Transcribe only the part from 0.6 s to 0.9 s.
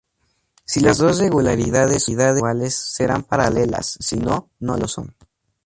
Si